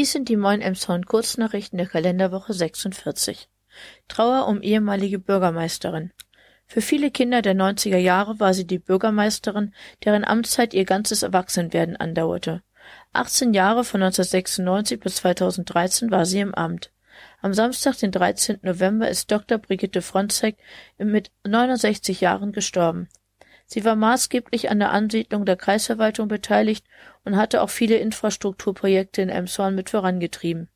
Dies 0.00 0.12
sind 0.12 0.30
die 0.30 0.36
Moin 0.38 0.62
Emshorn 0.62 1.04
Kurznachrichten 1.04 1.76
der 1.76 1.86
Kalenderwoche 1.86 2.54
46. 2.54 3.50
Trauer 4.08 4.48
um 4.48 4.62
ehemalige 4.62 5.18
Bürgermeisterin. 5.18 6.10
Für 6.64 6.80
viele 6.80 7.10
Kinder 7.10 7.42
der 7.42 7.54
90er 7.54 7.98
Jahre 7.98 8.40
war 8.40 8.54
sie 8.54 8.66
die 8.66 8.78
Bürgermeisterin, 8.78 9.74
deren 10.02 10.24
Amtszeit 10.24 10.72
ihr 10.72 10.86
ganzes 10.86 11.22
Erwachsenwerden 11.22 11.96
andauerte. 11.96 12.62
18 13.12 13.52
Jahre 13.52 13.84
von 13.84 14.02
1996 14.02 15.00
bis 15.00 15.16
2013 15.16 16.10
war 16.10 16.24
sie 16.24 16.40
im 16.40 16.54
Amt. 16.54 16.92
Am 17.42 17.52
Samstag, 17.52 17.98
den 17.98 18.10
13. 18.10 18.60
November, 18.62 19.06
ist 19.06 19.30
Dr. 19.30 19.58
Brigitte 19.58 20.00
Fronzek 20.00 20.56
mit 20.96 21.30
69 21.44 22.22
Jahren 22.22 22.52
gestorben. 22.52 23.10
Sie 23.72 23.84
war 23.84 23.94
maßgeblich 23.94 24.68
an 24.68 24.80
der 24.80 24.90
Ansiedlung 24.90 25.44
der 25.44 25.54
Kreisverwaltung 25.54 26.26
beteiligt 26.26 26.84
und 27.24 27.36
hatte 27.36 27.62
auch 27.62 27.70
viele 27.70 27.98
Infrastrukturprojekte 27.98 29.22
in 29.22 29.28
Emshorn 29.28 29.76
mit 29.76 29.90
vorangetrieben. 29.90 30.68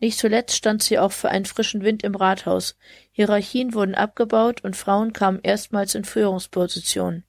Nicht 0.00 0.18
zuletzt 0.18 0.54
stand 0.54 0.82
sie 0.82 0.98
auch 0.98 1.12
für 1.12 1.30
einen 1.30 1.46
frischen 1.46 1.82
Wind 1.82 2.02
im 2.02 2.14
Rathaus. 2.14 2.76
Hierarchien 3.10 3.72
wurden 3.72 3.94
abgebaut 3.94 4.62
und 4.62 4.76
Frauen 4.76 5.14
kamen 5.14 5.40
erstmals 5.42 5.94
in 5.94 6.04
Führungspositionen. 6.04 7.24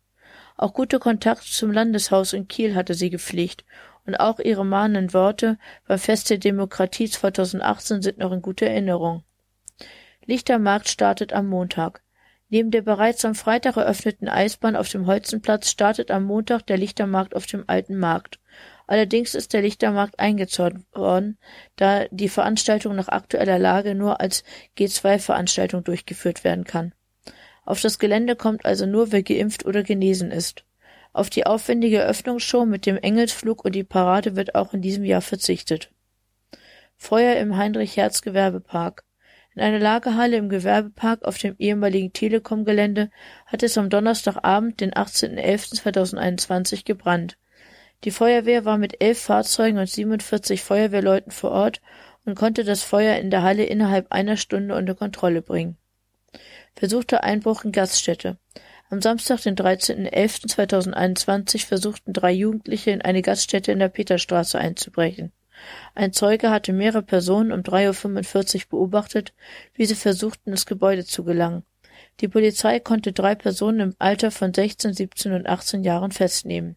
Auch 0.58 0.74
gute 0.74 1.00
Kontakte 1.00 1.50
zum 1.50 1.72
Landeshaus 1.72 2.34
in 2.34 2.50
Kiel 2.50 2.76
hatte 2.76 2.94
sie 2.94 3.10
gepflegt 3.10 3.64
und 4.06 4.16
auch 4.16 4.40
ihre 4.40 4.66
mahnenden 4.66 5.14
Worte 5.14 5.58
beim 5.88 6.00
Fest 6.00 6.30
der 6.30 6.38
Demokratie 6.38 7.10
2018 7.10 8.02
sind 8.02 8.18
noch 8.18 8.34
in 8.34 8.42
guter 8.42 8.68
Erinnerung. 8.68 9.24
Lichtermarkt 10.26 10.90
startet 10.90 11.32
am 11.32 11.48
Montag. 11.48 12.02
Neben 12.50 12.72
der 12.72 12.82
bereits 12.82 13.26
am 13.26 13.36
Freitag 13.36 13.76
eröffneten 13.76 14.30
Eisbahn 14.30 14.78
auf 14.78 14.90
dem 14.90 15.06
Holzenplatz 15.06 15.70
startet 15.70 16.12
am 16.12 16.24
Montag 16.24 16.66
der 16.66 16.78
Lichtermarkt 16.78 17.36
auf 17.36 17.46
dem 17.46 17.66
Alten 17.68 17.98
Markt. 17.98 18.40
Allerdings 18.88 19.36
ist 19.36 19.52
der 19.52 19.62
Lichtermarkt 19.62 20.18
eingezäunt 20.18 20.86
worden, 20.94 21.38
da 21.76 22.06
die 22.10 22.30
Veranstaltung 22.30 22.96
nach 22.96 23.10
aktueller 23.10 23.60
Lage 23.60 23.96
nur 23.96 24.22
als 24.22 24.46
G2-Veranstaltung 24.78 25.84
durchgeführt 25.84 26.46
werden 26.46 26.64
kann. 26.64 26.94
Auf 27.66 27.82
das 27.82 28.00
Gelände 28.00 28.38
kommt 28.38 28.66
also 28.66 28.86
nur, 28.86 29.12
wer 29.12 29.24
geimpft 29.24 29.66
oder 29.66 29.84
genesen 29.84 30.32
ist. 30.32 30.64
Auf 31.12 31.30
die 31.30 31.46
aufwendige 31.46 31.98
Eröffnungsshow 31.98 32.66
mit 32.66 32.86
dem 32.86 32.96
Engelsflug 32.96 33.66
und 33.66 33.76
die 33.76 33.84
Parade 33.84 34.38
wird 34.38 34.56
auch 34.56 34.74
in 34.74 34.82
diesem 34.82 35.04
Jahr 35.04 35.22
verzichtet. 35.22 35.92
Feuer 36.96 37.36
im 37.36 37.58
Heinrich-Herz-Gewerbepark. 37.58 39.04
In 39.58 39.64
einer 39.64 39.80
Lagerhalle 39.80 40.38
im 40.38 40.50
Gewerbepark 40.50 41.26
auf 41.26 41.40
dem 41.40 41.56
ehemaligen 41.58 42.14
Telekom-Gelände 42.14 43.10
hat 43.48 43.64
es 43.64 43.76
am 43.76 43.90
Donnerstagabend, 43.90 44.80
den 44.80 44.92
18.11.2021 44.92 46.86
gebrannt. 46.86 47.40
Die 48.04 48.12
Feuerwehr 48.12 48.66
war 48.66 48.78
mit 48.78 49.02
elf 49.02 49.20
Fahrzeugen 49.20 49.80
und 49.80 49.90
47 49.90 50.62
Feuerwehrleuten 50.62 51.32
vor 51.32 51.50
Ort 51.50 51.82
und 52.24 52.36
konnte 52.36 52.66
das 52.66 52.84
Feuer 52.84 53.18
in 53.18 53.32
der 53.32 53.42
Halle 53.42 53.64
innerhalb 53.64 54.12
einer 54.12 54.38
Stunde 54.38 54.76
unter 54.76 54.94
Kontrolle 54.94 55.42
bringen. 55.42 55.76
Versuchter 56.76 57.24
Einbruch 57.24 57.64
in 57.64 57.72
Gaststätte. 57.72 58.38
Am 58.92 59.02
Samstag, 59.02 59.42
den 59.42 59.56
13.11.2021 59.56 61.66
versuchten 61.66 62.14
drei 62.14 62.32
Jugendliche 62.32 62.92
in 62.92 63.02
eine 63.02 63.24
Gaststätte 63.24 63.72
in 63.72 63.80
der 63.80 63.90
Peterstraße 63.90 64.60
einzubrechen. 64.60 65.32
Ein 65.96 66.14
Zeuge 66.14 66.50
hatte 66.50 66.74
mehrere 66.74 67.04
Personen 67.04 67.52
um 67.52 67.62
3.45 67.62 68.56
Uhr 68.56 68.70
beobachtet, 68.70 69.34
wie 69.74 69.86
sie 69.86 69.96
versuchten, 69.96 70.52
ins 70.52 70.66
Gebäude 70.66 71.06
zu 71.06 71.24
gelangen. 71.24 71.64
Die 72.20 72.28
Polizei 72.28 72.80
konnte 72.80 73.14
drei 73.14 73.36
Personen 73.36 73.80
im 73.80 73.96
Alter 74.00 74.32
von 74.32 74.54
16, 74.54 74.94
17 74.94 75.34
und 75.34 75.48
18 75.48 75.84
Jahren 75.84 76.12
festnehmen. 76.12 76.76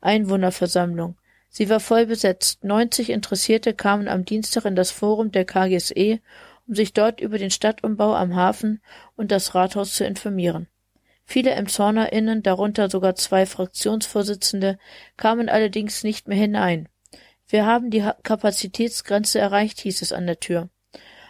Einwohnerversammlung. 0.00 1.16
Sie 1.48 1.68
war 1.68 1.80
voll 1.80 2.06
besetzt. 2.06 2.64
90 2.64 3.10
Interessierte 3.10 3.74
kamen 3.74 4.08
am 4.08 4.24
Dienstag 4.24 4.64
in 4.64 4.76
das 4.76 4.90
Forum 4.90 5.32
der 5.32 5.44
KGSE, 5.44 6.20
um 6.66 6.74
sich 6.74 6.92
dort 6.92 7.20
über 7.20 7.38
den 7.38 7.50
Stadtumbau 7.50 8.14
am 8.14 8.36
Hafen 8.36 8.80
und 9.16 9.30
das 9.30 9.54
Rathaus 9.54 9.94
zu 9.94 10.04
informieren. 10.04 10.68
Viele 11.24 11.50
EmshornerInnen, 11.50 12.42
darunter 12.42 12.88
sogar 12.88 13.14
zwei 13.14 13.44
Fraktionsvorsitzende, 13.44 14.78
kamen 15.16 15.48
allerdings 15.48 16.02
nicht 16.02 16.26
mehr 16.26 16.38
hinein. 16.38 16.88
Wir 17.48 17.64
haben 17.64 17.90
die 17.90 18.06
Kapazitätsgrenze 18.22 19.38
erreicht, 19.38 19.80
hieß 19.80 20.02
es 20.02 20.12
an 20.12 20.26
der 20.26 20.38
Tür. 20.38 20.68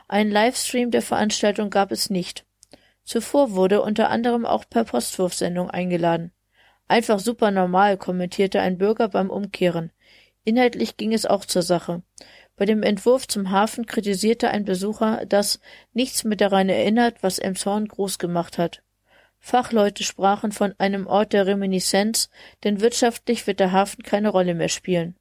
Einen 0.09 0.33
Livestream 0.33 0.91
der 0.91 1.03
Veranstaltung 1.03 1.71
gab 1.71 1.93
es 1.93 2.11
nicht. 2.11 2.45
Zuvor 3.05 3.53
wurde 3.53 3.83
unter 3.83 4.11
anderem 4.11 4.45
auch 4.45 4.65
per 4.69 4.85
Postwurfsendung 4.85 5.71
eingeladen. 5.71 6.33
Einfach 6.89 7.21
super 7.21 7.51
normal, 7.51 7.97
kommentierte 7.99 8.61
ein 8.61 8.79
Bürger 8.79 9.09
beim 9.09 9.31
Umkehren. 9.31 9.93
Inhaltlich 10.45 10.97
ging 10.97 11.13
es 11.13 11.25
auch 11.25 11.45
zur 11.45 11.63
Sache. 11.63 12.03
Bei 12.57 12.65
dem 12.65 12.83
Entwurf 12.83 13.29
zum 13.29 13.51
Hafen 13.51 13.87
kritisierte 13.87 14.51
ein 14.51 14.65
Besucher, 14.65 15.25
dass 15.27 15.61
nichts 15.93 16.25
mehr 16.25 16.37
daran 16.37 16.69
erinnert, 16.69 17.23
was 17.23 17.39
Emshorn 17.39 17.87
groß 17.87 18.19
gemacht 18.19 18.59
hat. 18.59 18.83
Fachleute 19.39 20.03
sprachen 20.03 20.51
von 20.51 20.75
einem 20.79 21.07
Ort 21.07 21.33
der 21.33 21.47
Reminiszenz, 21.47 22.29
denn 22.65 22.81
wirtschaftlich 22.81 23.47
wird 23.47 23.61
der 23.61 23.71
Hafen 23.71 24.03
keine 24.03 24.31
Rolle 24.31 24.55
mehr 24.55 24.69
spielen. 24.69 25.18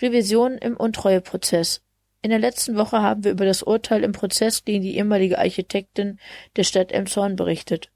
Revision 0.00 0.58
im 0.58 0.76
Untreueprozess. 0.76 1.82
In 2.22 2.30
der 2.30 2.38
letzten 2.38 2.76
Woche 2.76 3.00
haben 3.00 3.24
wir 3.24 3.30
über 3.32 3.44
das 3.44 3.62
Urteil 3.62 4.04
im 4.04 4.12
Prozess 4.12 4.64
gegen 4.64 4.82
die 4.82 4.96
ehemalige 4.96 5.38
Architektin 5.38 6.18
der 6.56 6.64
Stadt 6.64 6.92
Emshorn 6.92 7.36
berichtet. 7.36 7.90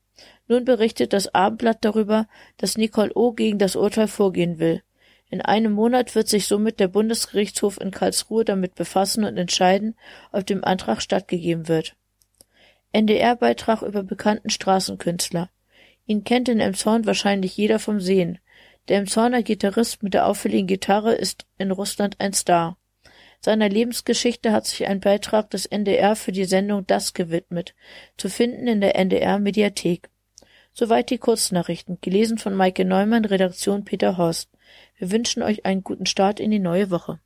Nun 0.47 0.65
berichtet 0.65 1.13
das 1.13 1.35
Abendblatt 1.35 1.85
darüber, 1.85 2.27
dass 2.57 2.77
Nicole 2.77 3.13
O. 3.15 3.33
gegen 3.33 3.59
das 3.59 3.77
Urteil 3.77 4.09
vorgehen 4.09 4.59
will. 4.59 4.83
In 5.31 5.41
einem 5.41 5.73
Monat 5.73 6.15
wird 6.15 6.29
sich 6.29 6.47
somit 6.47 6.81
der 6.81 6.89
Bundesgerichtshof 6.89 7.81
in 7.81 7.91
Karlsruhe 7.91 8.45
damit 8.45 8.75
befassen 8.75 9.25
und 9.25 9.37
entscheiden, 9.37 9.97
ob 10.33 10.47
dem 10.47 10.63
Antrag 10.63 11.01
stattgegeben 11.01 11.69
wird. 11.69 11.97
NDR-Beitrag 12.93 13.83
über 13.83 14.03
bekannten 14.03 14.51
Straßenkünstler. 14.51 15.51
Ihn 16.07 16.23
kennt 16.23 16.49
in 16.49 16.61
Emshorn 16.61 17.07
wahrscheinlich 17.07 17.57
jeder 17.57 17.79
vom 17.79 18.01
Sehen. 18.01 18.39
Der 18.89 18.99
Emshorner 18.99 19.43
Gitarrist 19.43 20.03
mit 20.03 20.13
der 20.13 20.27
auffälligen 20.27 20.67
Gitarre 20.67 21.15
ist 21.15 21.47
in 21.57 21.71
Russland 21.71 22.17
ein 22.19 22.35
Star. 22.35 22.77
Seiner 23.41 23.69
Lebensgeschichte 23.69 24.53
hat 24.53 24.67
sich 24.67 24.87
ein 24.87 25.01
Beitrag 25.01 25.51
des 25.51 25.65
NDR 25.67 26.17
für 26.17 26.33
die 26.33 26.45
Sendung 26.45 26.87
Das 26.87 27.15
gewidmet, 27.15 27.75
zu 28.19 28.29
finden 28.29 28.67
in 28.67 28.81
der 28.83 28.97
NDR 28.97 29.39
Mediathek. 29.39 30.11
Soweit 30.75 31.09
die 31.09 31.19
Kurznachrichten, 31.19 31.99
gelesen 32.01 32.37
von 32.37 32.55
Maike 32.55 32.85
Neumann, 32.85 33.25
Redaktion 33.25 33.85
Peter 33.85 34.19
Horst. 34.19 34.51
Wir 34.99 35.11
wünschen 35.11 35.43
euch 35.43 35.65
einen 35.65 35.85
guten 35.85 36.07
Start 36.07 36.41
in 36.41 36.51
die 36.51 36.59
neue 36.59 36.91
Woche. 36.91 37.21